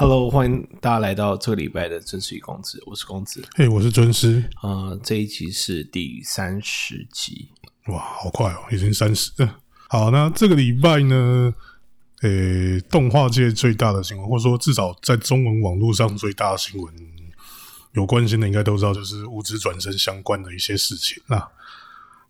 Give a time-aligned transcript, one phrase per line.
[0.00, 3.44] Hello，欢迎大家来到这个礼拜的真实与公子，我是公子。
[3.56, 4.48] 嘿，我是尊师。
[4.62, 7.48] 呃，这一集是第三十集。
[7.88, 9.58] 哇，好快哦，已经三十了。
[9.88, 11.52] 好，那这个礼拜呢，
[12.22, 16.94] 呃，动画界最大的新闻，或者说至少在中文网络上最大的新闻，
[17.94, 21.20] 有关心的应该都知道，就是无职转生相关的一些事情。
[21.26, 21.48] 那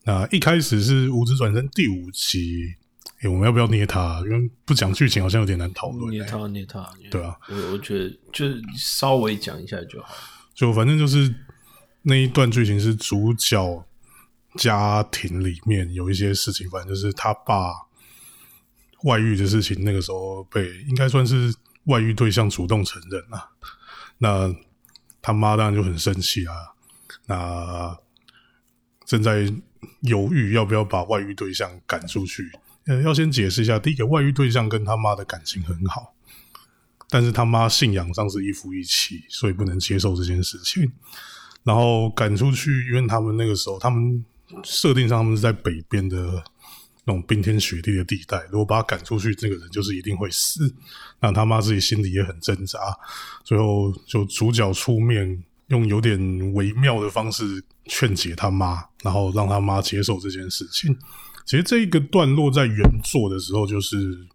[0.04, 2.76] 那一开始是无职转生第五集。
[3.20, 4.20] 哎，我们要不要捏他？
[4.26, 6.10] 因为不讲剧情好像有点难讨论。
[6.10, 7.36] 捏他，捏他，对啊。
[7.48, 10.14] 我我觉得就是稍微讲一下就好。
[10.54, 11.34] 就反正就是
[12.02, 13.84] 那一段剧情是主角
[14.56, 17.72] 家庭里面有一些事情，反正就是他爸
[19.02, 19.82] 外遇的事情。
[19.82, 21.52] 那个时候被应该算是
[21.84, 23.50] 外遇对象主动承认了。
[24.18, 24.54] 那
[25.20, 26.54] 他妈当然就很生气啊。
[27.26, 27.96] 那
[29.04, 29.52] 正在
[30.02, 32.48] 犹豫要不要把外遇对象赶出去。
[32.88, 36.14] 呃，要先解释一下，第一个外遇对象跟他妈的感情很好，
[37.10, 40.90] 但是他妈信仰上是一夫一妻，所以不能接受这件事情。
[41.64, 44.24] 然后赶出去，因为他们那个时候，他们
[44.64, 46.42] 设定上他们是在北边的
[47.04, 50.74] 那种冰天雪地的地带，如果把他赶出去，这个人就是一定会死。
[51.20, 52.78] 那他妈自己心里也很挣扎，
[53.44, 56.18] 最后就主角出面，用有点
[56.54, 60.96] 微妙的方式劝解他妈，然后让他妈接受这件事情。
[61.48, 64.28] 其实这一个段落在原作的时候，就是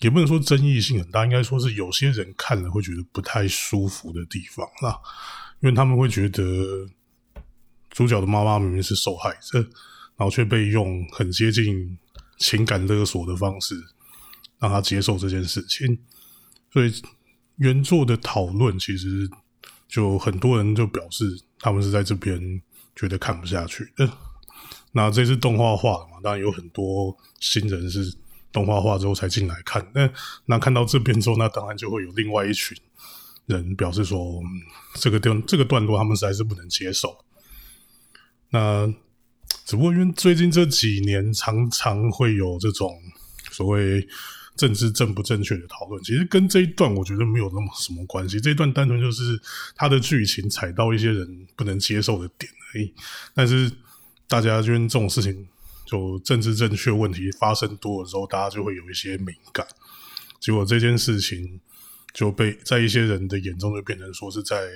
[0.00, 4.94] 也不能说争议性很大，应该说是有些人看了会觉得不太舒服的地方啦。
[5.60, 6.86] 因为他们会觉得
[7.88, 11.98] 主角的妈妈明明是受害者，然后却被用很接近
[12.36, 13.74] 情感勒索的方式
[14.58, 15.98] 让他接受这件事情。
[16.70, 16.92] 所以
[17.56, 19.26] 原作的讨论其实
[19.88, 22.60] 就很多人就表示，他们是在这边
[22.94, 24.06] 觉得看不下去的。
[24.92, 26.06] 那这是动画化？
[26.22, 28.14] 当然有很多新人是
[28.52, 29.86] 动画化之后才进来看。
[29.94, 30.10] 那
[30.46, 32.76] 那看到这边之后，那当然就会有另外一群
[33.46, 34.40] 人表示说，
[34.94, 37.16] 这个段这个段落他们实在是不能接受。
[38.50, 38.86] 那
[39.64, 43.00] 只不过因为最近这几年常常会有这种
[43.50, 44.06] 所谓
[44.56, 48.40] 政治正不正确的讨论，其实跟这一段我觉得没有那么什么关系。
[48.40, 49.40] 这一段单纯就是
[49.74, 52.92] 它的剧情踩到一些人不能接受的点而已，
[53.34, 53.70] 但是。
[54.30, 55.48] 大家就这种事情，
[55.88, 59.66] 就政治正确问题发生多了之后，大家就会有一些敏感。
[60.38, 61.58] 结果这件事情
[62.12, 64.68] 就被在一些人的眼中就变成说是在，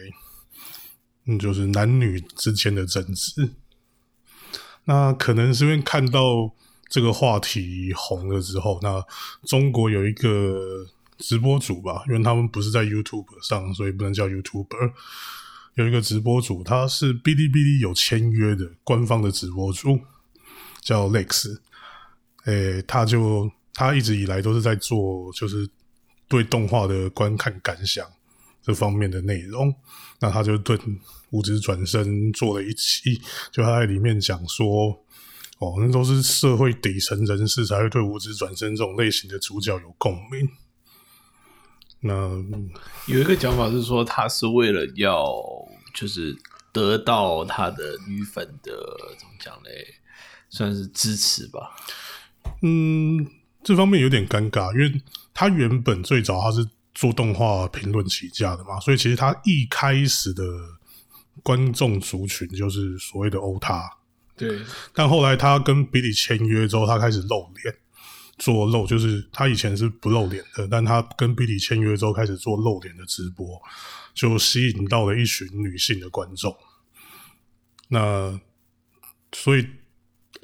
[1.26, 3.50] 嗯，就是男女之间的争执。
[4.86, 6.50] 那可能是因为看到
[6.88, 9.04] 这个话题红了之后，那
[9.44, 10.86] 中国有一个
[11.18, 14.92] 直播主吧，因为他们不是在 YouTube 上，所以不能叫 YouTuber。
[15.74, 20.00] 有一个直播主，他是哔哩哔哩有签约的官方的直播主，
[20.82, 21.58] 叫 Lex。
[22.44, 25.66] 诶，他就他一直以来都是在做，就是
[26.28, 28.06] 对动画的观看感想
[28.60, 29.74] 这方面的内容。
[30.20, 30.78] 那他就对
[31.30, 33.20] 无职转身做了一期，
[33.50, 34.90] 就他在里面讲说，
[35.58, 40.48] 哦，那都是社会底层人士才会对无职转身这种类型的主角有共鸣。
[42.00, 42.12] 那
[43.06, 45.24] 有一个讲法是说，他是为了要
[45.94, 46.36] 就是
[46.72, 48.72] 得到他的女粉的
[49.18, 49.70] 怎么讲嘞，
[50.52, 51.74] 算是支持吧。
[52.60, 53.26] 嗯，
[53.64, 55.02] 这方面有点尴尬，因为
[55.34, 60.44] 他原本最早他是做动画评论起家的嘛，所以其实他一开始的
[61.42, 63.90] 观众族群就是所谓的欧塔。
[64.36, 64.60] 对，
[64.94, 67.74] 但后来他跟比利签约之后，他开始露脸。
[68.38, 73.60] 做露就是他以前是不露脸的，但他跟 B 里签约之后开始做露脸的直播，
[74.14, 76.56] 就吸引到了一群女性的观众。
[77.88, 78.40] 那
[79.32, 79.64] 所以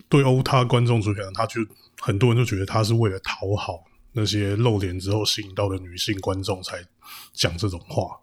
[0.08, 1.60] 对欧他观众族群，他就
[2.00, 6.84] 很多人就觉得他是为了讨好那些露脸之后吸引到的女性观众才
[7.32, 8.18] 讲这种话。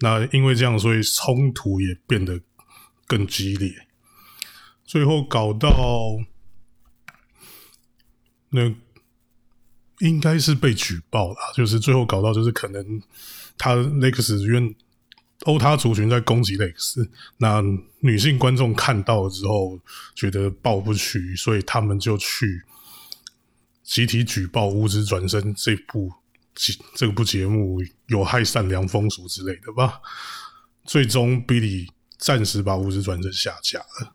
[0.00, 2.40] 那因为这样，所以冲突也变得
[3.06, 3.72] 更激烈，
[4.84, 6.18] 最后搞到。
[8.50, 8.74] 那
[9.98, 13.02] 应该是被举报了，就是最后搞到就是可能
[13.58, 14.74] 他 Lex 因为
[15.44, 17.62] 欧他族群在攻击 Lex，那
[18.00, 19.78] 女性观众看到了之后
[20.14, 22.62] 觉得报不取，所以他们就去
[23.84, 26.12] 集体举报《无职转身》这部
[26.54, 30.00] 节这部节目有害善良风俗之类的吧。
[30.84, 31.88] 最终 Billy
[32.18, 34.14] 暂时把《无职转身》下架了。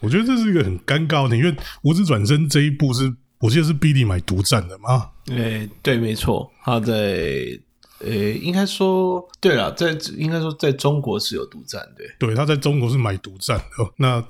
[0.00, 1.52] 我觉得这是一个很尴尬的，因为
[1.82, 5.10] 《无职转身》这一部是我记得是 B D 买独占的嘛？
[5.24, 7.58] 对，对，没错，他在
[8.04, 13.64] 呃，应该说对了，在应该说在中国是有独占的，对，他在中国是买独占的。
[13.96, 14.22] 那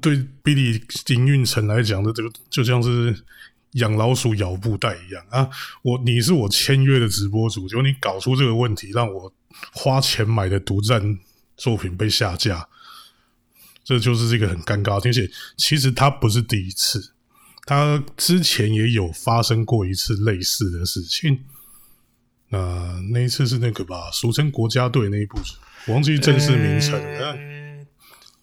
[0.00, 3.24] 对 B D 营运层来讲的，这个就像是
[3.72, 5.48] 养老鼠咬布袋一样啊！
[5.82, 9.32] 我你是我签约的直播主，结果你搞出这个问题，让我
[9.72, 11.18] 花钱买的独占
[11.56, 12.68] 作品被下架，
[13.84, 14.94] 这就是这个很尴尬。
[15.04, 17.12] 而且其实他不是第一次，
[17.66, 21.40] 他之前也有发生过一次类似的事情。
[22.50, 25.38] 那那一次是那个吧，俗称国家队那一部，
[25.86, 27.36] 我忘记正式名称了。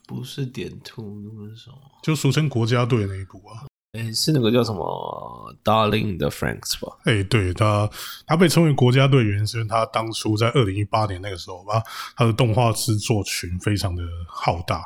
[0.07, 1.77] 不是点兔，那是什么？
[2.03, 3.65] 就俗称国家队那一部啊。
[3.93, 6.95] 哎，是那个叫什么 Darling 的 Franks 吧？
[7.05, 7.89] 哎，对他，
[8.27, 11.81] 他被称为国家队原因是他当初在二零一八年那个时候吧，
[12.15, 14.85] 他的动画制作群非常的浩大，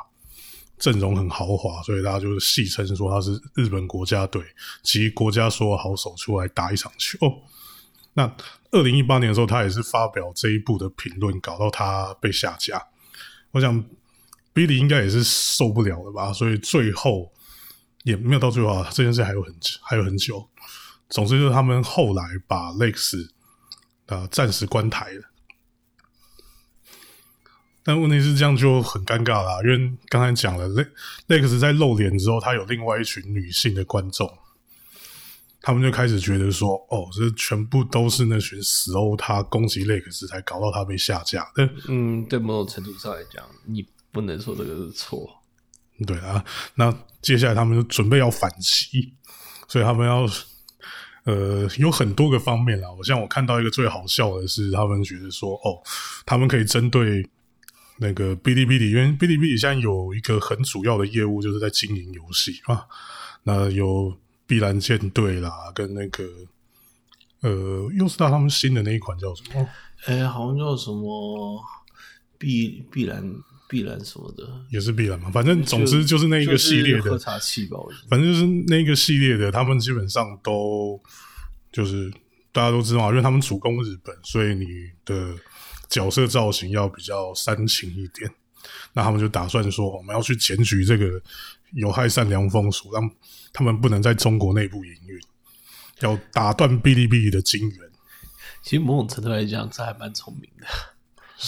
[0.78, 4.42] 阵容很豪华，所以大家就是戏称说他是日本国家队
[4.82, 7.18] 及国家所有好手出来打一场球。
[8.20, 8.36] 那
[8.72, 12.86] 二零一八年的时候，他也是发表这一部的评论，搞到他被下架。
[13.52, 13.84] 我想
[14.54, 17.32] Billy 应该也是受不了了吧，所以最后。
[18.02, 20.48] 也没有到最后啊，这件事还有很还有很久。
[21.10, 23.28] 总之就是他们后来把 Lex
[24.06, 25.22] 啊暂时关台了。
[27.82, 30.66] 但问题是这样就很尴尬啦，因为刚才讲了
[31.28, 34.26] ，Lex 在露脸之后，他有另外一群女性的观众，
[35.62, 41.50] 他们就开始觉得说，哦，这全部都是那群死欧他攻击 Lex 才搞到他被下架。
[41.54, 45.28] 但嗯，对某种程度上来讲，你不能说这个是错。
[46.06, 46.42] 对啊，
[46.76, 46.90] 那
[47.20, 49.12] 接下来他们就准备要反击，
[49.68, 50.26] 所以他们要
[51.24, 52.90] 呃有很多个方面啦。
[52.90, 55.82] 我像我看到一个最好笑的是，他们觉得说哦，
[56.24, 57.28] 他们可以针对
[57.98, 62.86] 那个哔哩哔哩，因为哔哩哔哩现在有一个很主要的业务，就是在经营游戏啊。
[63.42, 64.16] 那有
[64.50, 66.24] 碧蓝舰队啦，跟那个
[67.42, 69.68] 呃，又是到他们新的那一款叫什么？
[70.06, 71.62] 哎，好像叫什么
[72.36, 73.32] 碧碧蓝。
[73.70, 81.00] 必然什么的也是碧然嘛，反正总之就是那一个系列的喝茶器吧，反正就是那个系列的，他们基本上都
[81.70, 82.12] 就是
[82.50, 84.66] 大家都知道，因为他们主攻日本，所以你
[85.04, 85.36] 的
[85.88, 88.28] 角色造型要比较煽情一点。
[88.92, 91.22] 那他们就打算说，我们要去检举这个
[91.74, 93.10] 有害善良风俗，让
[93.52, 95.20] 他们不能在中国内部营运，
[96.00, 97.78] 要打断哔哩哔哩的金源。
[98.62, 100.66] 其实某种程度来讲，这还蛮聪明的。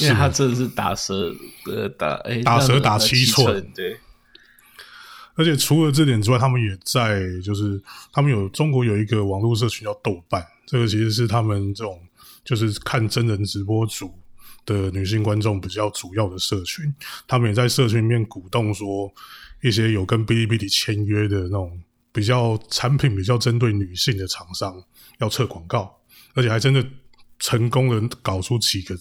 [0.00, 1.30] 因为他真的是打蛇
[1.66, 3.94] 呃打哎打蛇打七寸对，
[5.34, 7.78] 而且除了这点之外，他们也在就是
[8.10, 12.00] 他们有中国有一个网络社群叫豆瓣，这个其实是他们这种
[12.42, 14.18] 就是看真人直播主
[14.64, 16.90] 的女性观众比较主要的社群。
[17.28, 19.12] 他们也在社群里面鼓动说，
[19.62, 21.82] 一些有跟哔哩哔哩签约的那种
[22.12, 24.84] 比较产品比较针对女性的厂商
[25.18, 25.98] 要测广告，
[26.34, 26.86] 而且还真的
[27.38, 28.94] 成功的搞出几个。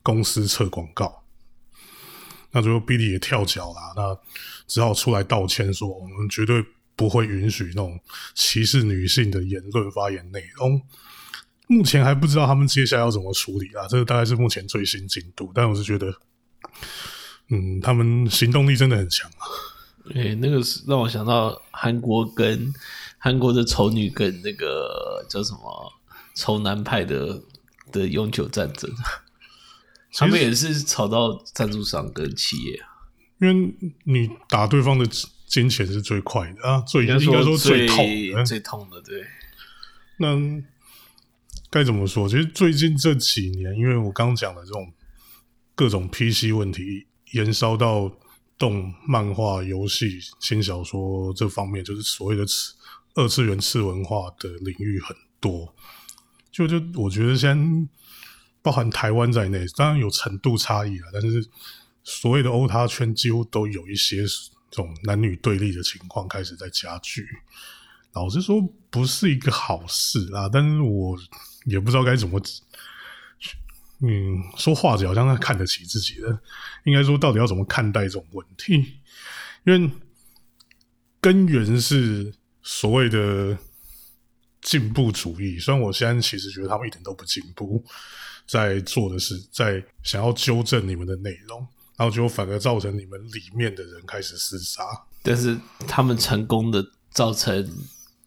[0.00, 1.22] 公司测广告，
[2.52, 4.18] 那最后哔哩也跳脚了，那
[4.66, 6.64] 只好出来道歉，说我们绝对
[6.96, 8.00] 不会允许那种
[8.34, 10.80] 歧视女性的言论发言内容。
[11.66, 15.52] 目前还不知道他们接下来要怎么处理啊，这个大概是目前最新进度。
[15.54, 16.14] 但我是觉得，
[17.50, 19.44] 嗯，他们行动力真的很强啊。
[20.14, 22.72] 诶，那个是让我想到韩国跟
[23.18, 25.92] 韩国的丑女跟那个叫什么
[26.34, 27.42] 丑男派的
[27.92, 28.90] 的永久战争。
[30.12, 32.88] 他们也是吵到赞助商跟企业啊，
[33.40, 33.74] 因为
[34.04, 35.06] 你打对方的
[35.46, 39.00] 金钱是最快的啊，最应该说最痛、最痛的。
[39.02, 39.22] 对，
[40.16, 40.34] 那
[41.70, 42.26] 该怎么说？
[42.26, 44.90] 其实最近这几年，因为我刚讲的这种
[45.74, 48.10] 各种 PC 问题，延烧到
[48.58, 52.74] 动漫画、游戏、新小说这方面，就是所谓的次
[53.14, 55.72] 二次元次文化的领域很多。
[56.50, 57.88] 就就我觉得先。
[58.60, 61.46] 包含台湾在内，当然有程度差异了，但是
[62.02, 64.16] 所谓的欧他圈几乎都有一些
[64.68, 67.24] 这种男女对立的情况开始在加剧。
[68.12, 68.60] 老实说，
[68.90, 70.50] 不是一个好事啊。
[70.52, 71.16] 但是我
[71.64, 72.38] 也不知道该怎么，
[74.00, 76.40] 嗯，说话者好像他看得起自己的，
[76.84, 78.74] 应该说到底要怎么看待这种问题？
[79.64, 79.90] 因为
[81.20, 83.58] 根源是所谓的
[84.62, 87.84] 进步主义，虽然我现在其实觉得他们一点都不进步。
[88.46, 91.60] 在做的是，在想要纠正你们的内容，
[91.98, 94.82] 然后就反而造成你们里面的人开始厮杀。
[95.22, 95.54] 但是
[95.86, 97.70] 他们成功的造成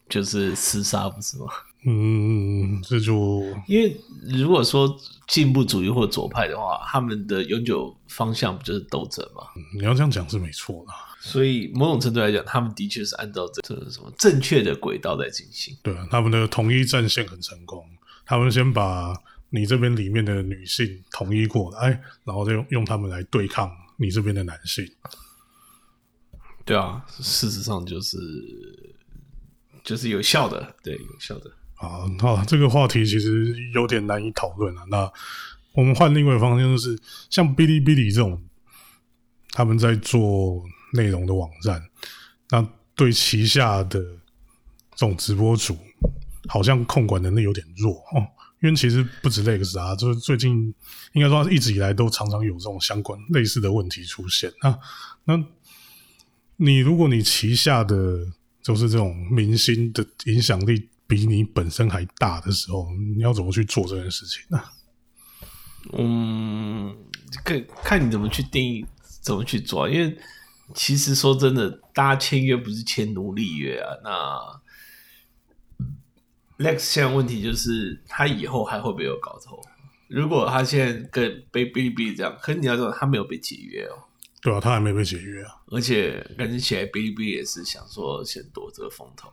[0.08, 1.46] 就是厮杀，不是吗？
[1.86, 4.96] 嗯，这就因为如果说
[5.28, 9.44] 进步主义或左派的话，他们的永久方向不就是斗争吗？
[9.78, 10.94] 你要这样讲是没错的。
[11.20, 15.76] 所以某种程度来讲，他们的确是按照这这什么正确的轨道在进行。
[15.84, 17.84] 对啊，他们的统一战线很成功。
[18.26, 19.14] 他们先把。
[19.54, 21.90] 你这边里面的女性统一过来，
[22.24, 24.90] 然后再用用他们来对抗你这边的男性。
[26.64, 28.18] 对啊，事实上就是
[29.84, 31.52] 就是有效的，对，有效的。
[31.82, 34.82] 啊，好，这个话题其实有点难以讨论了。
[34.90, 35.12] 那
[35.74, 36.98] 我们换另外一方向，就是
[37.30, 38.40] 像哔哩哔哩这种，
[39.50, 41.82] 他们在做内容的网站，
[42.52, 45.76] 那对旗下的这种直播主，
[46.48, 48.28] 好像控管能力有点弱哦。
[48.62, 50.72] 因为其实不止 Lex 啊，就是最近
[51.14, 54.78] 应该说一直以来都常常有这种相关类似的问题出现啊。
[55.24, 55.44] 那
[56.58, 58.20] 你如果你旗下的
[58.62, 64.64] 就是这种明星的影响力比你本身还大的时候，你要怎么去做这件事情呢？
[65.92, 66.96] 嗯，
[67.44, 68.86] 看看你怎么去定义，
[69.22, 69.90] 怎么去做。
[69.90, 70.18] 因为
[70.74, 74.62] 其实说真的，大家签约不是签奴隶约啊。
[76.58, 79.60] 那 Lex 现在问题就是，他以后还会不会有搞头？
[80.08, 83.98] 如果他现在跟被哔哩哔哩这样，可是你要知道，他没有被解约哦。
[84.42, 85.52] 对啊，他还没被解约啊。
[85.68, 89.30] 而且感觉起来，哔哩哔哩也是想说先躲这个风头，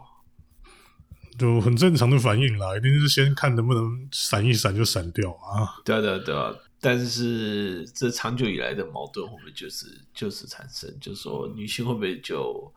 [1.38, 2.76] 就很正常的反应啦。
[2.76, 5.80] 一定是先看能不能闪一闪就闪掉啊。
[5.84, 6.54] 对啊，对啊，对啊。
[6.80, 10.94] 但是这长久以来的矛盾会不会就是就是产生？
[11.00, 12.72] 就是说女性会不会就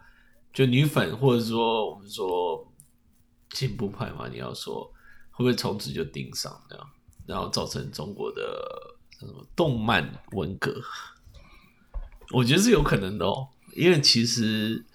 [0.53, 2.65] 就女粉，或者说我们说。
[3.53, 4.89] 进步派嘛，你要说
[5.29, 6.89] 会不会从此就盯上这样，
[7.25, 8.41] 然后造成中国的
[9.19, 10.81] 什么动漫文革？
[12.29, 14.85] 我觉得是有可能的哦，因为其实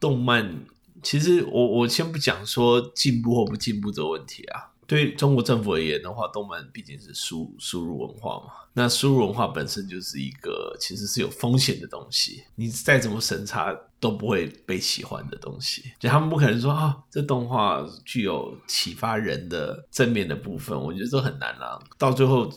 [0.00, 0.66] 动漫，
[1.02, 4.72] 其实我我先不讲说进步或不进步这个问题啊。
[4.88, 8.52] 对中国政府而言的话，动漫毕竟是输输入文化嘛。
[8.72, 15.82] 那输入文化本身就是一个其实是有风险的东西，你再怎么审查都不会被喜欢的东西。
[15.98, 21.76] 就他们不可能说啊，这动画具有启发人的正面的部分，我觉得这很难啦。
[21.98, 22.48] 到最后，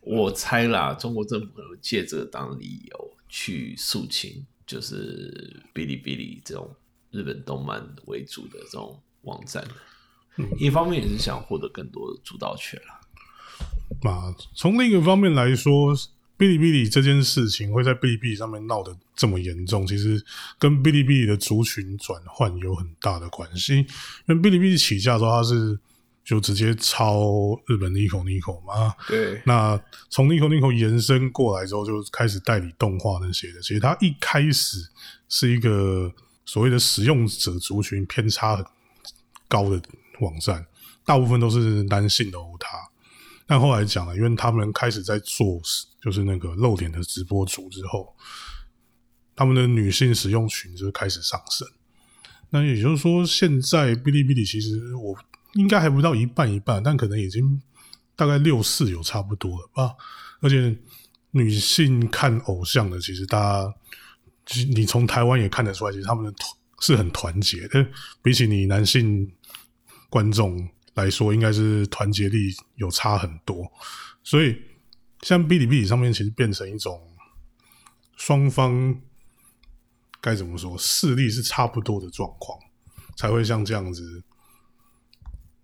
[0.00, 6.70] 我猜啦，中国政府可能借这个当理由去肃清，就是哔哩哔哩这种
[7.14, 9.64] 日本动漫为主的这种网站。
[10.58, 13.00] 一方面也是想获得更多的主导权了。
[14.02, 15.94] 那从另一个方面来说，
[16.36, 20.20] 哔哩哔哩这件事情会在哔哩哔哩上面闹得这么严重，其实
[20.58, 23.76] 跟哔哩哔哩的族群转换有很大的关系。
[23.76, 23.86] 因
[24.26, 25.78] 为哔哩哔哩起价之后，它是
[26.24, 27.22] 就直接抄
[27.68, 28.92] 日本 Nico Nico 嘛。
[29.06, 29.40] 对。
[29.46, 29.80] 那
[30.10, 33.60] 从 Nico Nico 延伸过来之后，就开始代理动画那些的。
[33.60, 34.78] 其实它一开始
[35.28, 36.12] 是一个
[36.44, 38.64] 所谓的使用者族群偏差很
[39.48, 39.80] 高的。
[40.20, 40.64] 网站
[41.04, 42.78] 大部分都是男性的欧塔，
[43.48, 45.60] 但后来讲了，因为他们开始在做
[46.00, 48.14] 就是那个露脸的直播主之后，
[49.34, 51.66] 他们的女性使用群就开始上升。
[52.50, 55.18] 那也就是说，现在哔哩哔哩其实我
[55.54, 57.60] 应该还不到一半一半，但可能已经
[58.14, 59.96] 大概六四有差不多了吧。
[60.40, 60.78] 而且
[61.32, 63.74] 女性看偶像的，其实大家
[64.74, 66.34] 你从台湾也看得出来，其实他们的
[66.80, 67.90] 是很团结但，
[68.22, 69.30] 比起你男性。
[70.10, 73.68] 观众来说，应该是团结力有差很多，
[74.22, 74.56] 所以
[75.22, 77.02] 像哔哩哔哩上面，其实变成一种
[78.16, 78.96] 双方
[80.20, 82.56] 该怎么说，势力是差不多的状况，
[83.16, 84.22] 才会像这样子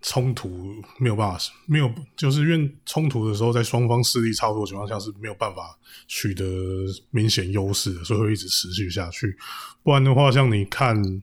[0.03, 6.45] 冲突没有办法，没有就是因为冲突的时候，在双方势力差不多情况下是没有办法取得
[7.11, 9.37] 明显优势的，所以会一直持续下去。
[9.83, 11.23] 不然的话，像你看。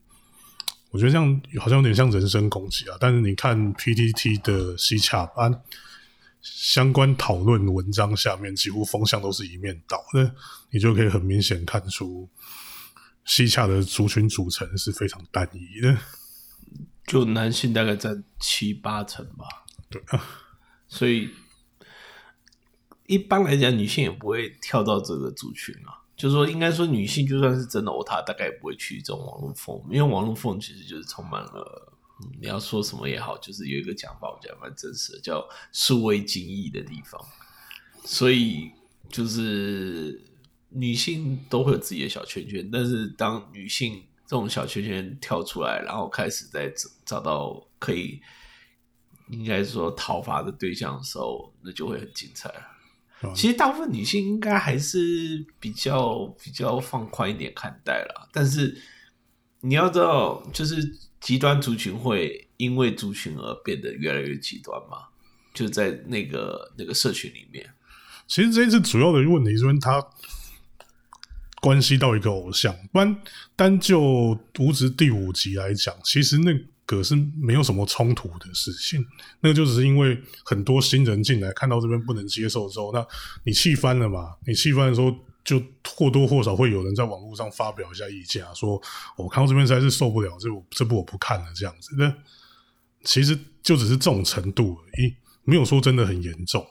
[0.90, 2.96] 我觉得这样好像有点像人身攻击啊！
[2.98, 5.62] 但是你看 PTT 的西洽班
[6.40, 10.34] 相关讨论文章下面，几乎风向都是一面倒的，
[10.70, 12.26] 你就可以很明显看出
[13.26, 15.94] 西洽的族群组成是非常单一的，
[17.08, 19.44] 就男性大概占七八成吧。
[19.90, 20.24] 对啊，
[20.86, 21.30] 所以
[23.06, 26.06] 一般来讲，女性也不会跳到这个族群啊。
[26.14, 31.92] 就是说，应该说，女性就算是真的欧她，大概也不会去这种网络风，因为网络风其实就是充满了，
[32.40, 37.24] 你要说什么也好，就是有一个讲法，我觉得蛮真实的，叫数位精益的地方。
[38.04, 38.72] 所以，
[39.08, 40.20] 就是
[40.70, 48.20] 女性都会有自己的小圈圈，但是当女性这种小圈圈跳出来，然后开始在找找到可以
[49.30, 53.34] 应该说讨伐的对象的时候，那就会很精彩了。
[53.34, 58.80] 其实大部分女性应该还是比较比较放宽一点看待了，但是
[59.62, 60.76] 你要知道，就是
[61.18, 65.08] 极端族群会因为族群而变得越来越极端嘛？
[65.54, 67.68] 就在那个那个社群里面，
[68.28, 70.00] 其实这一次主要的问题是因为它
[71.60, 73.16] 关系到一个偶像，不然
[73.56, 74.00] 单就
[74.58, 76.52] 《无职》第五集来讲，其实那。
[76.88, 79.04] 个是没有什么冲突的事情，
[79.40, 83.06] 那个就只是因为很多新人进来看到这边不能接受之后，那
[83.44, 84.34] 你气翻了嘛？
[84.46, 88.80] 你气翻的时候，就或多或少会有人在网络上发表一下意见啊，说
[89.18, 91.94] 我看到这边实在是受不了，这部这部我不看了这样子。
[91.98, 92.10] 那
[93.04, 96.66] 其实就只是这种程度而已，没有说真的很严重。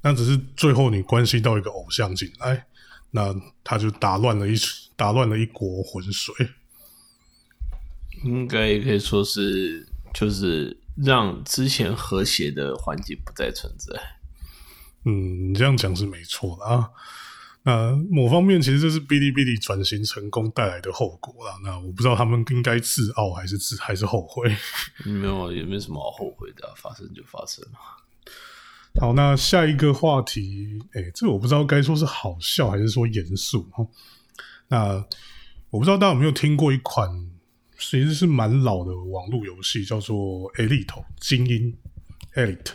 [0.00, 2.64] 那只是最后你关系到一个偶像进来，
[3.10, 4.54] 那他就打乱了一
[4.96, 6.34] 打乱了一锅浑水。
[8.24, 13.98] 应该也可以说是，就是让之前和谐的环境不再存在。
[15.04, 16.90] 嗯，你这样讲是没错的啊。
[17.62, 21.58] 那某方面，其实这是哔哩哔哩转型成功带来的后果啦。
[21.62, 24.54] 那我不知道他们应该自傲还是自还是后悔。
[25.04, 27.78] 没有，也没什么好后悔的，发生就发生了。
[28.98, 33.86] 好，那下一个话题，哎，这我不知道该说是好笑还是说严肃哈。
[34.68, 35.04] 那
[35.70, 37.08] 我不知道大家有没有听过一款
[37.78, 40.16] 其实是蛮老的网络游戏，叫做
[40.56, 40.86] 《Elite》
[41.20, 41.74] 精英
[42.34, 42.72] Elite，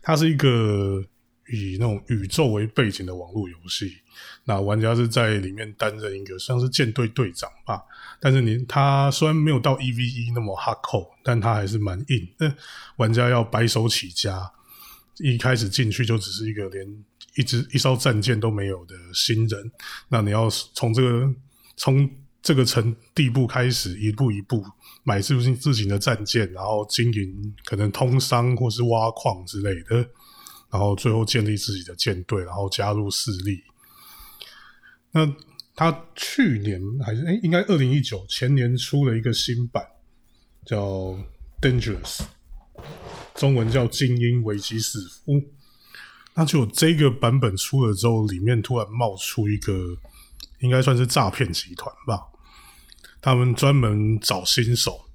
[0.00, 1.04] 它是一个
[1.52, 3.98] 以那种宇宙为背景的网络游戏。
[4.44, 7.82] 那玩家是在里面担任一个像是舰队队长吧，
[8.18, 12.26] 但是你他虽然没有到一 v 一那么 hardcore，但他还是蛮硬。
[12.38, 12.54] 嗯，
[12.96, 14.50] 玩家要白手起家，
[15.18, 16.86] 一开始进去就只是一个连
[17.36, 19.70] 一支一艘战舰都没有的新人。
[20.08, 21.34] 那你要从这个
[21.76, 22.08] 从
[22.42, 24.64] 这个层地步开始，一步一步
[25.02, 29.96] 买自自己的战舰，然后经营可能通商或是挖矿之类的，
[30.70, 33.62] 然后最后建立自己的舰队，然后加入势力。
[35.10, 35.34] 那
[35.74, 39.84] 他去年还是哎，应该二零一九前年出了一个新版，
[40.64, 40.84] 叫
[41.60, 42.18] 《Dangerous》，
[43.36, 45.32] 中文叫《精英危机四伏》。
[46.34, 49.72] 那就这个版本出了之后，里面突然冒出一个，
[50.60, 52.20] 应该算是诈骗集团吧。
[53.22, 55.06] 他们专门找新手，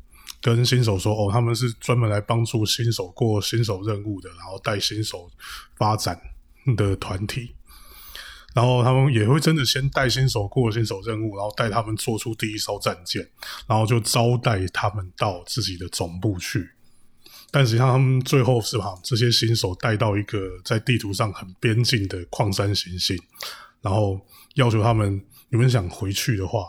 [0.42, 5.30] 跟新手说：“哦，他们是专门来帮助新手过新手任务的，然后带新手
[5.76, 6.20] 发展
[6.76, 7.56] 的团体。”
[8.54, 13.26] 然后他们也会真的先带新手过新手任务，然后带他们做出第一艘战舰，
[13.66, 16.70] 然后就招待他们到自己的总部去。
[17.52, 23.18] 但实际上，他们最后是把这些新手带到一个在地图上很边境的矿山行星，
[23.82, 24.20] 然后
[24.56, 26.66] 要求他们：你们想回去的话，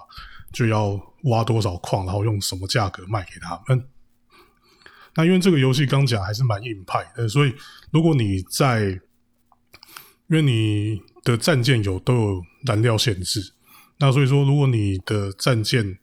[0.53, 3.89] 就要挖多少矿，然后用什么价格卖给他们。
[5.15, 7.55] 那因为这个游戏刚讲还是蛮硬派的，所以
[7.93, 8.83] 如果你在，
[10.29, 11.01] 因为你。
[11.25, 13.55] 的战舰有都有燃料限制，
[14.01, 15.97] 那所以说，如果你的战舰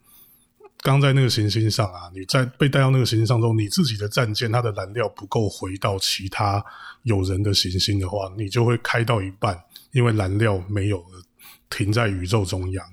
[0.81, 6.63] 刚在那个行星上啊，你在被带到那个行星上之后，你自己的战舰它的燃料不够回到其他
[7.03, 9.61] 有人的行星的话，你就会开到一半，
[9.91, 11.21] 因为燃料没有了，
[11.69, 12.85] 停在宇宙中央。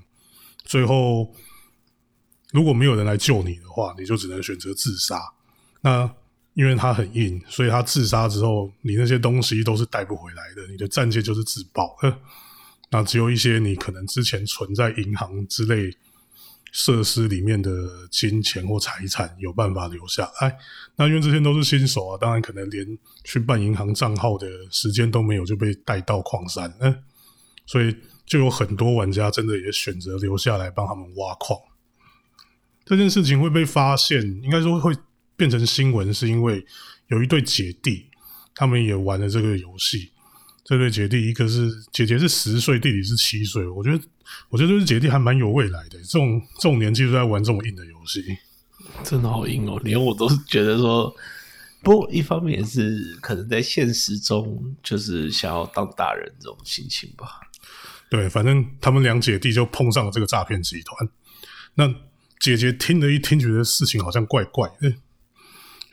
[0.65, 1.33] 最后，
[2.51, 5.21] 如果没有人来救你的话，你就只能选择自杀。
[5.83, 6.13] 那
[6.55, 10.67] 因为它很硬，所以他自杀之后，你那些东西都是带不回来的。
[10.69, 11.97] 你的战舰就是自爆，
[12.91, 15.97] 那只有一些你可能之前存在银行之类
[16.77, 17.71] 设施里面的
[18.11, 20.59] 金钱或财产有办法留下来。
[20.97, 22.87] 那因为这些都是新手啊，当然可能连
[23.25, 26.71] 去办银行账号的时间都没有，就被带到矿山。
[26.81, 27.03] 嗯，
[27.65, 31.59] 所以就有很多玩家真的也选择留下来帮他们挖矿。
[32.85, 34.93] 这件事情会被发现，应该说会。
[35.39, 36.65] 变成新闻是因为
[37.09, 38.07] 有一对姐弟，
[38.55, 40.11] 他们也玩了这个游戏。
[40.69, 43.65] 这对姐弟，一个是姐姐是十岁，弟弟是七岁。
[43.69, 44.05] 我觉得，
[44.49, 45.97] 我觉得这对姐弟还蛮有未来的。
[45.99, 48.37] 这种这种年纪都在玩这种硬的游戏，
[49.05, 49.81] 真的好硬哦！
[49.85, 51.15] 连我都是觉得说，
[51.83, 57.41] 不过一方面也是可能在现实中就是想要当大人这种心情吧。
[58.11, 61.09] 对，反正他们两姐弟就碰上了这个诈骗集团。
[61.75, 61.95] 那
[62.41, 64.93] 姐姐听了一听，觉得事情好像怪怪的。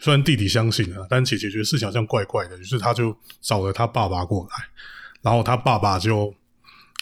[0.04, 4.66] 虽然弟弟相信啊，但姐姐觉得事情好像怪怪的，于是他就找了他爸爸过来，
[5.22, 6.36] 然后他爸爸就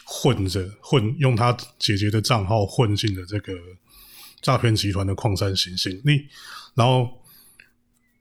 [0.06, 3.54] 混着混，用他姐姐的账号混进了这个
[4.44, 6.28] 诈骗集团的矿山行星里。
[6.76, 7.10] 然后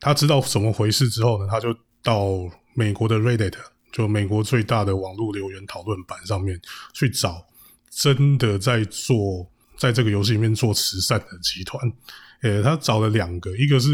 [0.01, 3.53] 他知道怎么回事之后呢，他就到美国的 Reddit，
[3.93, 6.59] 就美国最大的网络留言讨论板上面
[6.95, 7.47] 去找
[7.91, 11.93] 真的在做在这个游戏里面做慈善的集团。
[12.41, 13.91] 诶，他找了两个，一个是。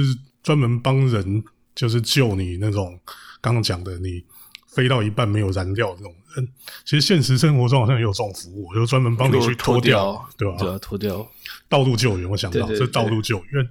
[0.46, 1.42] 专门帮人
[1.74, 2.96] 就是救你那种
[3.40, 4.22] 刚刚讲的，你
[4.68, 6.48] 飞到一半没有燃料这种人，
[6.84, 10.56] 其实现实生活中好像也有这种服务，就专门帮你去脱掉，对吧？
[10.56, 11.28] 对啊，脱掉
[11.68, 13.68] 道路救援，我想到这道路救援。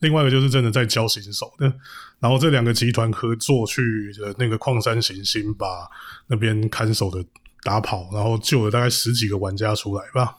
[0.00, 1.72] 另外一个就是真的在教新手的，
[2.18, 5.88] 然后这两个集团合作去那个矿山行星，把
[6.26, 7.24] 那边看守的
[7.62, 10.36] 打跑，然后救了大概十几个玩家出来吧，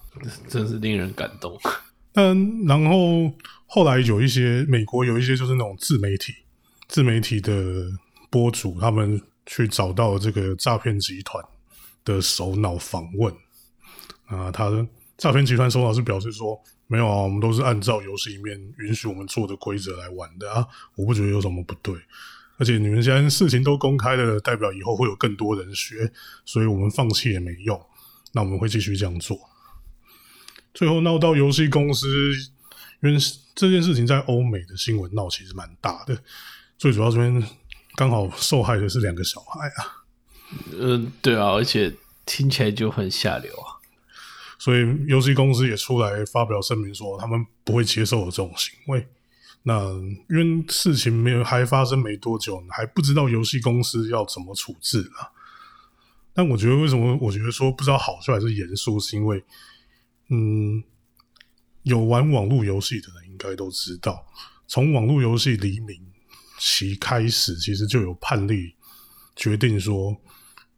[0.49, 1.57] 真是令人感动。
[2.15, 3.31] 嗯，然后
[3.67, 6.33] 后来有一些美国有一些就是那种自媒体、
[6.87, 7.85] 自媒体的
[8.29, 11.43] 博主，他们去找到这个诈骗集团
[12.03, 13.33] 的首脑访问，
[14.25, 21.93] 啊，他的诈骗集团首脑是表示说，没有啊，我们都是按照游戏里面允许我们做的规则来玩的啊，我不觉得有什么不对。
[22.59, 26.11] 而且你们现在事情都公开了，代表以后会有更多人学，
[26.43, 27.79] 所以我们放弃也没用。
[28.31, 29.37] 那我们会继续这样做。
[30.73, 32.07] 最后闹到游戏公司，
[33.01, 33.17] 因为
[33.55, 36.17] 这件事情在欧美的新闻闹其实蛮大的。
[36.77, 37.43] 最主要这边
[37.95, 40.03] 刚好受害的是两个小孩啊。
[40.73, 41.93] 嗯，对啊，而且
[42.25, 43.77] 听起来就很下流啊。
[44.59, 49.07] 所以游戏公司也出来发表声明说，他们不会接受这种行为。
[49.63, 49.91] 那
[50.29, 55.29] 因为事情没有还发生没多久，还不知道游戏公司要怎么处置啊。
[56.33, 57.17] 但我觉得为什么？
[57.19, 59.43] 我觉得说不知道好处还是严肃，是因为，
[60.29, 60.83] 嗯，
[61.87, 64.25] 有玩网络游戏的人应该都知道，
[64.67, 65.99] 从网络游戏黎明
[66.59, 68.75] 期开始，其实就有判例
[69.35, 70.15] 决定说，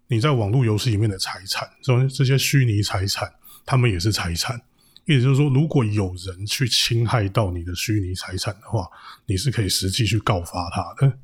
[0.08, 3.32] 你在网络游戏里面的财产，这这些虚拟财产，
[3.66, 4.60] 他们也是财产。
[5.06, 8.88] 意思就是说，如果有人去侵害到你的虚拟财产的话，
[9.26, 11.18] 你是可以实际去告发他的。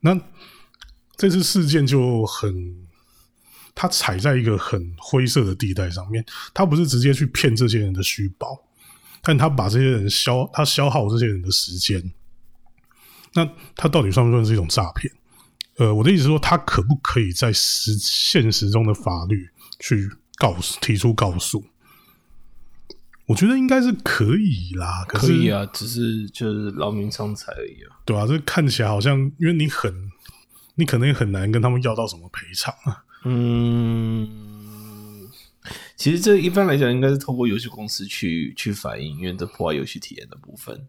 [0.00, 0.16] 那
[1.16, 2.86] 这次事件就很，
[3.74, 6.24] 他踩在一个很灰色的地带上面。
[6.54, 8.56] 他不是直接去骗这些人的虚报，
[9.28, 12.02] 但他把这些人消，他消耗这些人的时间。
[13.34, 15.12] 那他到底算不算是一种诈骗？
[15.76, 19.46] 呃，我的意思说，他可不可以在实现实中的法律
[19.80, 21.62] 去告诉、提出告诉？
[23.26, 28.26] 我觉得应该是可以啦，可以啊，只是就是劳民伤财而已啊，对啊？
[28.26, 29.92] 这看起来好像，因为你很，
[30.76, 33.04] 你可能也很难跟他们要到什么赔偿啊。
[33.26, 34.47] 嗯，
[35.98, 40.86] 其实这一般来讲，应该是透过游戏公司去去反映，因为这破坏游戏体验的部分，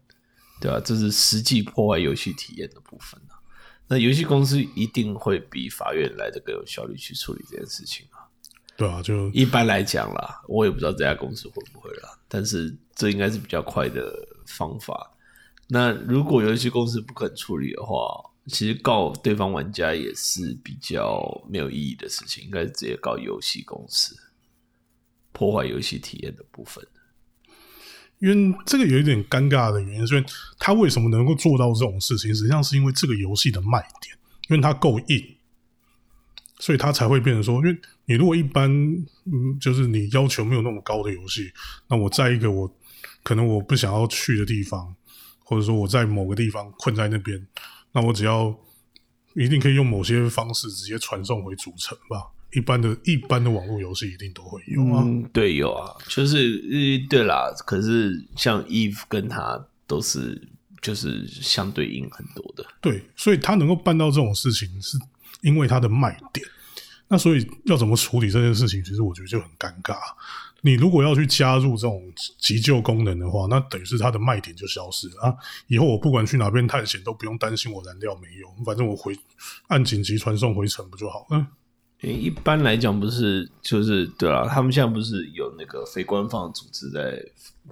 [0.60, 0.80] 对吧？
[0.82, 3.34] 这是实际破坏游戏体验的部分啊。
[3.88, 8.22] 那游戏公司一定会比法院来的更有效率去处理这件事情啊。
[8.76, 14.14] 对啊，就一般来讲啦，我也不知道这家公司会不会啦，但是这应该是比较快的
[14.46, 15.10] 方法。
[15.66, 24.16] 那如果游戏公司不肯处理的话，其实告对方玩家也是比较没有意义的事情，应该直接告游戏公司
[25.40, 26.86] 破坏游戏体验的部分。
[28.18, 30.22] 因为这个有一点尴尬的原因，所以
[30.58, 34.14] 他为什么能够做到这种事情，实际上是因为这个游戏的卖点，
[34.50, 35.36] 因为它够硬。
[36.58, 38.70] 所以他才会变成说，因为你如果一般，
[39.24, 41.50] 嗯，就是你要求没有那么高的游戏，
[41.88, 42.70] 那我在一个我
[43.22, 44.94] 可能我不想要去的地方，
[45.42, 47.46] 或者说我在某个地方困在那边，
[47.92, 48.54] 那我只要
[49.34, 52.28] 一定可以用某些方式直接传送回主城吧。
[52.52, 56.60] 一般的一般的网络游戏一定都会有啊，对，有啊，就是
[57.08, 57.52] 对啦。
[57.66, 60.48] 可是像 Eve 跟他都是
[60.80, 64.98] 就是相对应很多的，对，所以他能够办到这种事情是。
[65.42, 66.46] 因为它的卖点，
[67.08, 69.96] 那所以要怎么处理这件事情，其实我觉得就很尴尬。
[70.60, 75.34] 你如果要去加入这种急救功能的话，那等于是它的卖点就消失了啊！
[75.68, 79.18] 以后我不管去哪边探险，都不用担心我燃料没有，反正我回
[79.68, 81.46] 按紧急传送回程不就好了？
[82.02, 87.22] 一般来讲，不是就是对啊，他们现在不是有那个非官方组织在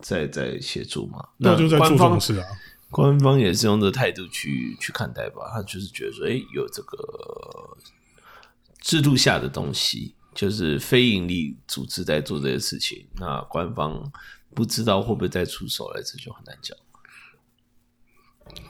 [0.02, 1.26] 在在协助嘛？
[1.38, 2.44] 那就在做这种事啊。
[2.90, 7.76] 官方也是用这态度去去看待吧，他就是觉得说，哎，有这个
[8.80, 14.10] 制度下的东西，就是非盈利组织在做这些事情，那官方
[14.54, 16.76] 不知道会不会再出手来，这就很难讲。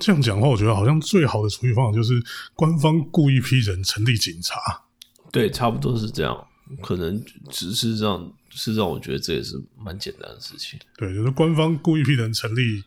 [0.00, 2.22] 这样讲的话，我觉得好像最好的处理方法就是
[2.54, 4.84] 官方雇一批人成立警察。
[5.30, 6.46] 对，差不多是这样，
[6.82, 10.78] 可能只是让是让我觉得这也是蛮简单的事情。
[10.96, 12.82] 对，就是官方故意批人成立。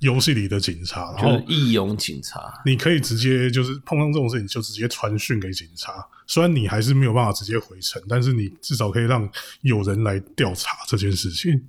[0.00, 5.92] 游戏里的警察，然后义勇警察，你可以直接就是碰上这种事情就直接传讯给警察。
[6.24, 9.28] 虽然你还是没有办法直接回城，但是你至少可以让
[9.62, 11.66] 有人来调查这件事情。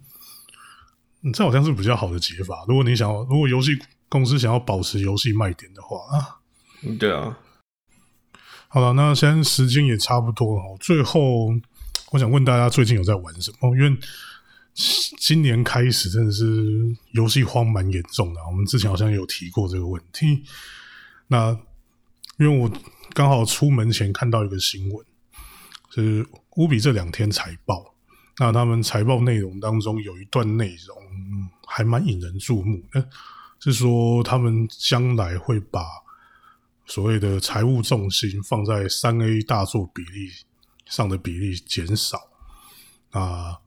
[1.34, 2.64] 这好像是比较好的解法。
[2.68, 3.76] 如果你想要，如果游戏
[4.08, 6.38] 公司想要保持游戏卖点的话啊，
[7.00, 7.36] 对啊。
[8.72, 10.78] 好了，那现在时间也差不多了。
[10.80, 11.48] 最后，
[12.12, 13.76] 我想问大家最近有在玩什么？
[13.76, 13.98] 因为
[15.18, 20.44] 今年开始真的是游戏荒蛮严重的，我们之前好像有提过这个问题。
[21.30, 21.50] 那
[22.38, 22.72] 因为我
[23.16, 25.04] 刚好出门前看到一个新闻，
[25.90, 26.24] 是
[26.58, 27.96] 乌比这两天财报，
[28.38, 30.96] 那他们财报内容当中有一段内容
[31.66, 33.04] 还蛮引人注目的，
[33.60, 35.82] 是说他们将来会把
[36.90, 40.30] 所谓的财务重心放在三 A 大作比例
[40.86, 42.20] 上的比例减少
[43.12, 43.58] 啊。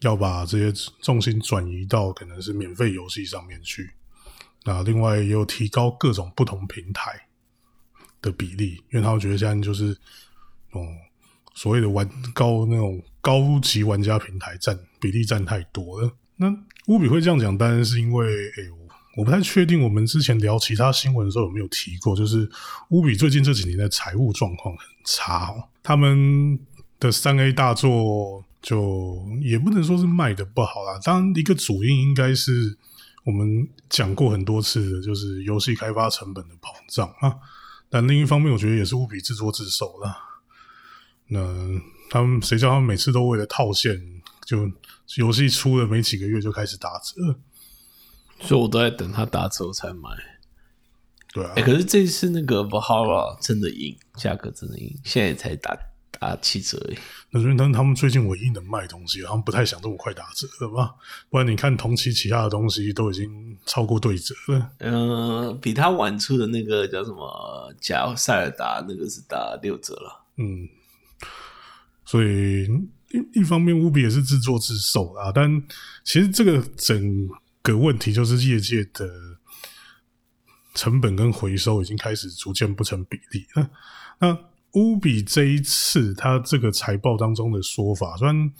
[0.00, 3.88] 要把这些重心转移到可能是免费游戏上面去，
[4.64, 7.28] 那另外也有提高各种不同平台
[8.20, 9.96] 的比例，因为他们觉得现在就是，
[10.74, 10.80] 嗯，
[11.54, 16.10] 所谓的玩高那种高级玩家平台占比例占太多了。
[16.34, 16.52] 那
[16.88, 18.68] 乌比会这样讲，当然是因为，哎，
[19.16, 22.50] 我不太确定我们之前聊其他新闻的时候有没有提过，就是
[22.90, 26.58] 乌比最近这几年的财务状况很差哦，他们
[26.98, 32.76] 的三 A 大作就也不能说是卖的不好啦，当然一个主因应该是
[33.24, 37.36] 我们讲过很多次的，就是游戏开发成本的膨胀啊。
[37.90, 40.16] 但另一方面，我觉得也是乌比自作自受了。
[41.28, 41.40] 那
[42.08, 44.00] 他们谁叫他们每次都为了套现，
[44.46, 44.70] 就
[45.16, 47.38] 游戏出了没几个月就开始打折，
[48.42, 50.10] 所以我都在等它打折才买。
[51.32, 55.76] 对啊，哎，可是这次那个 Valhalla 真的硬，价格真的硬，现在才打。
[56.20, 56.98] 打七折诶，
[57.30, 60.94] 那所以他他们最近唯一能卖东西，他们不太想这么快打折了吧？
[61.28, 64.70] 不然你看同期其他的东西都已经超过对折了。
[64.78, 67.74] 嗯，比他晚出的那个叫什么？
[67.80, 70.24] 加塞尔达那个是打六折了。
[70.36, 70.68] 嗯，
[72.04, 72.66] 所以
[73.10, 75.50] 一一方面乌比也是自作自受啊，但
[76.04, 77.28] 其实这个整
[77.62, 79.08] 个问题就是业界的
[80.74, 83.70] 成本跟回收已经开始逐渐不成比例了。
[84.18, 84.38] 那。
[84.74, 88.50] 乌比这一次他这个财报当中的说法，虽然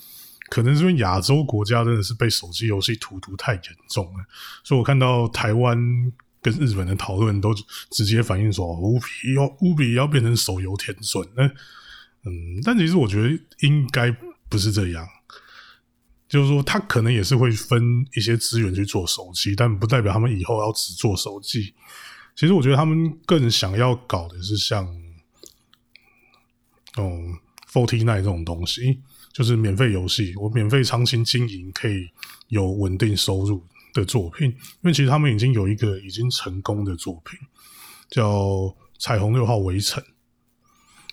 [0.51, 4.23] 可能是因为亚洲国家真的是被手机游戏荼毒太严重了，
[4.63, 5.75] 所以我看到台湾
[6.43, 7.55] 跟日本的讨论都
[7.91, 11.27] 直接反映说乌比要乌比要变成手游天尊。
[11.35, 14.15] 那嗯，但其实我觉得应该
[14.51, 15.09] 不是这样，
[16.33, 17.83] 就是说他可能也是会分
[18.17, 21.75] 一些资源去做手机，但不代表他们以后要只做手机。
[22.35, 24.87] 其实我觉得他们更想要搞的是像。
[26.97, 27.11] 哦
[27.71, 29.01] ，Forty Nine 这种东西
[29.33, 32.09] 就是免费游戏，我免费长期经营可以
[32.49, 33.63] 有稳定收入
[33.95, 34.49] 的作品。
[34.49, 37.39] 因为其实他们已经有一个已经成功的作品，
[38.11, 38.31] 叫
[38.99, 40.03] 《彩虹六号围城》。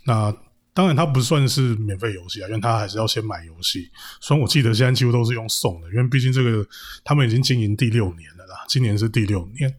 [0.03, 0.35] 那
[0.79, 3.91] 当然它不算是免费游戏啊，因为它还是要先买游戏。
[4.21, 6.65] 虽然我记得现在几乎都是用送的，因为毕竟这个
[7.03, 9.75] 他们已经经营第六年了啦，今年是第六年。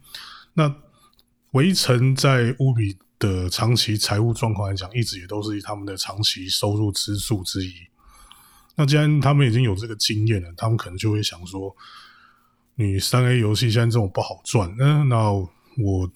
[0.53, 0.71] 那
[1.53, 2.99] 围城在乌比。
[3.21, 7.75] 的长期财务状况来讲，一直也都是他们的长期收入支柱之一。
[8.77, 11.77] 那既然他们已经有这个经验了，他们可能就会想说：，
[12.77, 16.11] 你三 A 游戏现在这种不好赚，那那我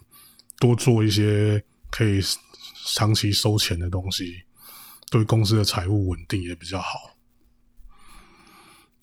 [0.58, 2.22] 多做一些可以
[2.94, 4.40] 长期收钱的东西，
[5.14, 6.98] 对公司的财务稳定也比较好。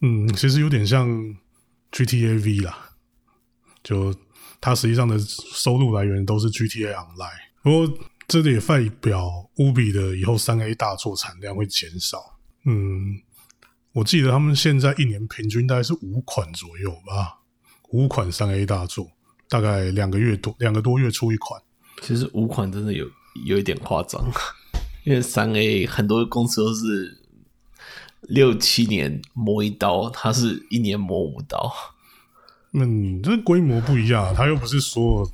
[0.01, 1.07] 嗯，其实有点像
[1.89, 2.77] GTA V 啦，
[3.81, 4.13] 就
[4.59, 7.29] 它实际上的收入来源都是 GTA Online。
[7.63, 7.97] 不过，
[8.27, 12.17] 这里也代表乌比的以后三 A 大作产量会减少。
[12.65, 13.21] 嗯，
[13.93, 17.39] 我记得他们现在一年平均大概是五款左右吧，
[17.91, 19.09] 五款三 A 大作，
[19.47, 21.61] 大概两个月多，两个多月出一款。
[22.01, 23.09] 其实五款真的有
[23.45, 24.29] 有一点夸张，
[25.03, 27.17] 因为三 A 很多公司都是
[28.21, 31.71] 六七年磨一刀，它是一年磨五刀。
[32.73, 35.31] 嗯，这规模不一样，他又不是说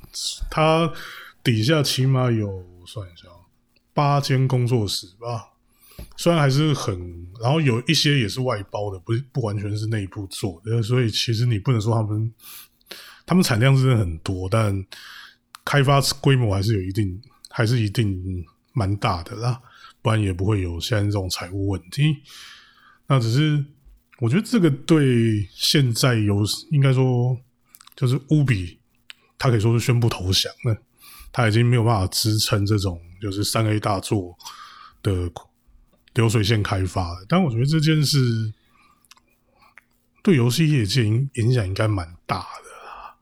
[0.50, 0.92] 他。
[1.40, 3.26] 底下起码有算一下，
[3.94, 5.52] 八间工作室吧，
[6.14, 12.34] 虽然还是很，然后有一些也是外包的，不不完全是内部做的，所以其实你不能说他们，
[13.24, 14.84] 他们产量真的很多，但
[15.64, 19.60] 开发规模还是有一定，还是一定蛮大的啦，
[20.02, 22.16] 不然也不会有现在这种财务问题。
[23.06, 23.64] 那只是
[24.18, 27.38] 我觉得这个对现在有应该说
[27.96, 28.78] 就是乌比，
[29.38, 30.76] 他可以说是宣布投降了。
[31.30, 34.36] 他已经没有办法支撑这种就是三 A 大作
[35.02, 35.30] 的
[36.14, 38.52] 流水线开发了，但我觉得这件事
[40.22, 43.14] 对游戏业界影影响应该蛮大的啦。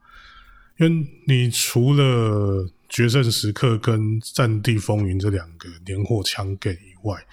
[0.77, 7.25] 因为你除了《决胜时刻》跟《战地风云》这两个年货枪给以外，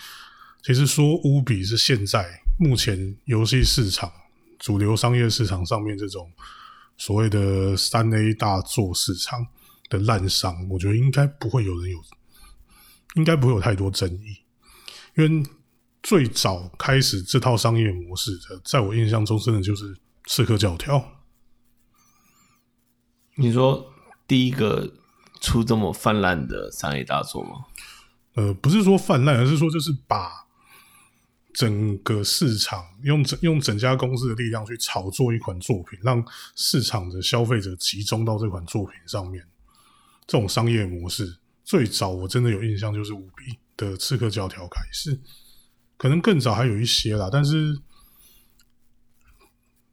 [0.62, 4.12] 其实说乌比是现在目前游戏市场
[4.59, 6.33] 主流商业市场上面这种
[6.97, 9.47] 所谓的三 A 大作市场。
[9.90, 12.03] 的烂商，我觉得应该不会有人有，
[13.17, 14.38] 应该不会有太多争议，
[15.14, 15.47] 因为
[16.03, 19.95] 最早开始这套商业模式的，在我印象中，真的就是
[20.27, 20.99] 《刺客教条》。
[23.35, 23.93] 你说
[24.27, 24.90] 第一个
[25.44, 27.66] 出这么泛滥的商业大作吗？
[28.35, 30.46] 呃，不是说泛滥，而是说就是把
[31.52, 36.24] 整个市场用整用整家公司的力量去炒作一款作品，让
[36.57, 39.46] 市场的消费者集中到这款作品上面。
[40.26, 45.20] 这种商业模式最早我真的有印象，就是五比的《刺客教条》开始，
[45.98, 47.78] 可能更早还有一些啦，但是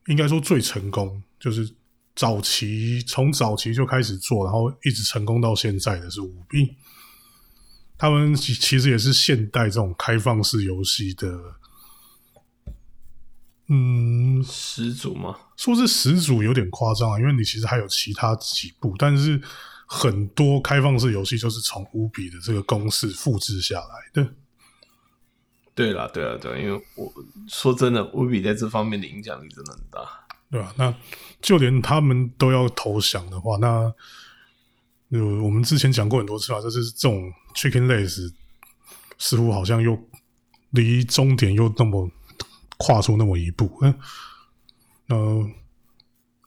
[0.07, 1.75] 应该说最成功，就是
[2.21, 6.75] 早期从早期就开始做，然后一直成功到现在的是五 B。
[7.97, 11.55] 他们其其实也是现代这种开放式游戏的
[13.69, 15.36] 嗯，始祖吗？
[15.57, 19.41] 说是始祖有点夸张啊，因为你其实还有其他几部，但是
[19.88, 24.36] 很多开放式游戏就是从五比的这个公式复制下来的。
[25.73, 27.12] 对啦，对啦，对啦，因为我
[27.47, 30.20] 说真的，五比在这方面的影响力真的很大。
[30.51, 30.93] 对吧、那
[31.41, 33.89] 就连他们都要投降的话，那
[35.07, 38.33] 有我们之前讲过很多次啊，就是这种 Chicken lace
[39.17, 39.97] 似乎好像又
[40.71, 42.11] 离终点又那么
[42.77, 43.71] 跨出那么一步。
[43.81, 43.95] 嗯，
[45.07, 45.49] 呃，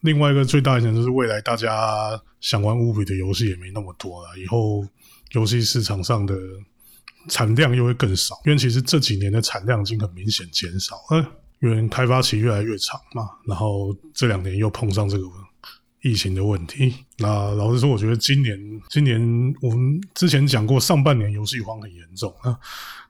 [0.02, 4.86] 另外一个最大影响就是未来大家想玩乌比的游戏也没那么多了，以后
[5.30, 6.36] 游戏市场上的
[7.30, 10.96] 产量又会更少，因为其实这几年的产量已经很明显减少。
[11.10, 11.24] 嗯。
[11.64, 15.24] 因为开发期越来越长嘛，然后这两年又碰上这个
[16.02, 16.94] 疫情的问题。
[17.16, 18.58] 那老实说，我觉得今年
[18.90, 19.18] 今年
[19.62, 22.58] 我们之前讲过，上半年游戏荒很严重啊。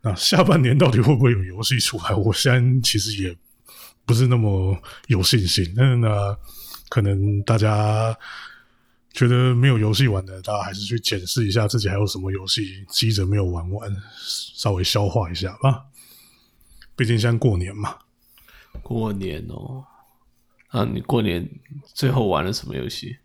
[0.02, 2.14] 那下半年到底会不会有游戏出来？
[2.14, 3.36] 我现在其实也
[4.06, 5.74] 不是那么有信心。
[5.74, 6.38] 那那
[6.88, 8.16] 可能大家
[9.12, 15.86] 觉得没有游戏玩的，大家还是去检视一下自己还有什么游戏积着没有玩完，稍微消化一下吧。
[16.94, 17.96] 毕竟现在过年嘛。
[18.84, 19.84] 过年哦，
[20.68, 21.48] 啊，你过年
[21.94, 23.16] 最后玩了什么游戏？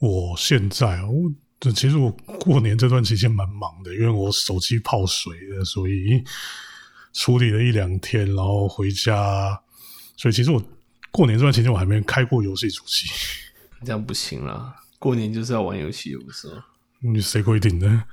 [0.00, 1.10] 我现在哦，
[1.58, 6.22] 这其实我过年这段期间蛮忙的，因为我手机泡水了，所以
[7.12, 9.60] 处理了一两天，然后回家，
[10.16, 10.62] 所以其实我
[11.10, 13.08] 过年这段期间我还没开过游戏主机。
[13.84, 16.64] 这样不行啦，过年就是要玩游戏，不是吗？
[17.00, 18.04] 你谁规定的？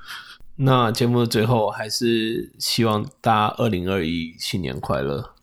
[0.56, 5.35] 那节目的最后，还是希望大家二零二一新年快乐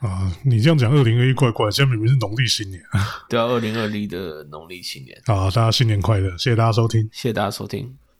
[0.00, 0.32] 啊！
[0.42, 2.82] 你这样讲，二零二一怪怪，现在明明是农历新年。
[3.28, 5.44] 对啊，二零二一的农历新年啊！
[5.50, 7.99] 大家新年快乐，谢谢大家收听，谢谢大家收听。